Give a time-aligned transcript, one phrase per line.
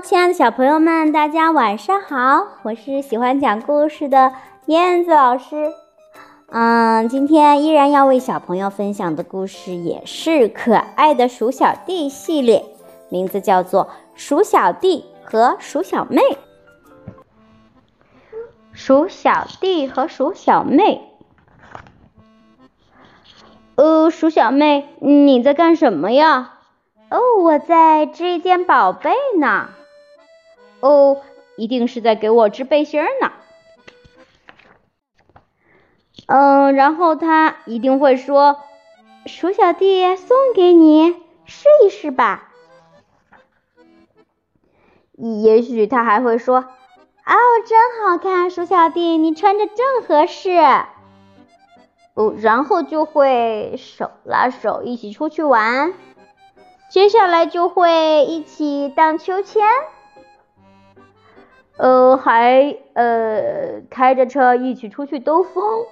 [0.00, 2.46] 亲爱的小朋友们，大家晚上好！
[2.62, 4.32] 我是喜欢讲故事的
[4.66, 5.72] 燕子老师。
[6.50, 12.64] 嗯，今天依然要为小朋友分享的故事也是可爱的鼠小弟系列，
[13.08, 16.22] 名字叫做《鼠小弟和鼠小妹》。
[18.72, 21.10] 鼠小弟和鼠小妹。
[23.74, 26.52] 呃，鼠小妹，你在干什么呀？
[27.10, 29.10] 哦，我在织一件宝贝
[29.40, 29.70] 呢。
[30.80, 31.22] 哦，
[31.56, 33.32] 一定是在给我织背心呢。
[36.26, 38.58] 嗯，然后他一定会说
[39.26, 42.50] ：“鼠小弟，送给你，试一试吧。”
[45.16, 46.58] 也许他还会说
[47.26, 47.34] ：“哦，
[47.66, 50.50] 真好看，鼠小弟，你穿着正合适。”
[52.14, 55.94] 哦，然后就会手拉手一起出去玩。
[56.90, 59.62] 接下来就会一起荡秋千，
[62.18, 65.86] 还呃开着车一起出去兜风，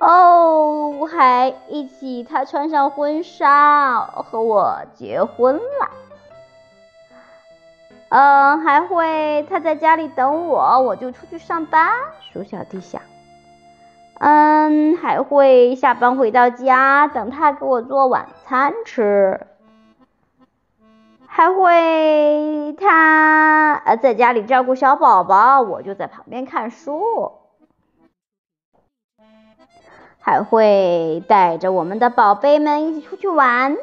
[0.00, 5.90] 哦，还一起他穿上婚纱和我结婚了，
[8.08, 11.92] 嗯，还会他在家里等我，我就出去上班。
[12.32, 13.00] 鼠小弟想。
[14.24, 19.46] 嗯，还会下班回到家等他给我做晚餐吃，
[21.34, 27.32] 还会他呃在家里照顾小宝宝，我就在旁边看书，
[30.20, 33.78] 还会带着我们的宝贝们一起出去玩。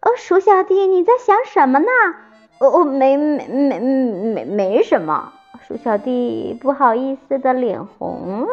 [0.00, 1.86] 哦，鼠小弟，你在想什么呢？
[2.58, 5.34] 哦，没没没没没什么。
[5.68, 8.48] 鼠小弟不好意思的脸红了。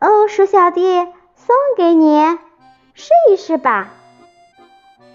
[0.00, 2.18] 哦，鼠小弟，送给你，
[2.94, 3.90] 试一试吧。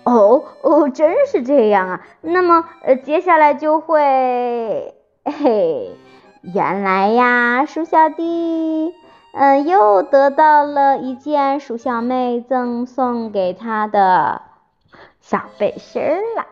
[0.08, 2.08] 哦哦，真是这样啊。
[2.22, 4.96] 那么，呃，接下来就会，
[5.26, 5.92] 嘿，
[6.42, 8.96] 原来呀，鼠小弟，
[9.34, 14.44] 嗯，又得到了一件鼠小妹赠送给他的
[15.20, 16.02] 小背心
[16.38, 16.46] 了。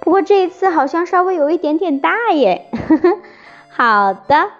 [0.00, 2.66] 不过这一次好像稍微有一点点大耶。
[2.88, 3.18] 呵 呵
[3.68, 4.50] 好的，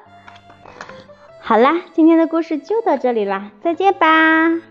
[1.41, 4.69] 好啦，今天的故事就到这里啦，再见吧。